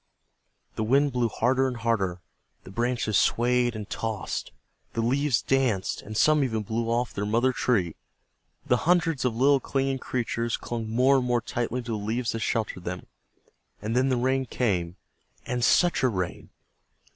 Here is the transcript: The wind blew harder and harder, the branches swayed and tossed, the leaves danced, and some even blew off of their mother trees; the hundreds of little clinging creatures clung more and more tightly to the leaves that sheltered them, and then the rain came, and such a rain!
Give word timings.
The 0.77 0.83
wind 0.83 1.11
blew 1.13 1.27
harder 1.29 1.67
and 1.67 1.77
harder, 1.77 2.21
the 2.63 2.71
branches 2.71 3.19
swayed 3.19 3.75
and 3.75 3.87
tossed, 3.87 4.51
the 4.93 5.01
leaves 5.01 5.43
danced, 5.43 6.01
and 6.01 6.17
some 6.17 6.43
even 6.43 6.63
blew 6.63 6.89
off 6.89 7.09
of 7.09 7.13
their 7.13 7.25
mother 7.27 7.53
trees; 7.53 7.93
the 8.65 8.77
hundreds 8.77 9.25
of 9.25 9.35
little 9.35 9.59
clinging 9.59 9.99
creatures 9.99 10.57
clung 10.57 10.89
more 10.89 11.17
and 11.17 11.25
more 11.27 11.39
tightly 11.39 11.83
to 11.83 11.91
the 11.91 12.03
leaves 12.03 12.31
that 12.31 12.39
sheltered 12.39 12.83
them, 12.83 13.05
and 13.79 13.95
then 13.95 14.09
the 14.09 14.17
rain 14.17 14.47
came, 14.47 14.95
and 15.45 15.63
such 15.63 16.01
a 16.01 16.09
rain! 16.09 16.49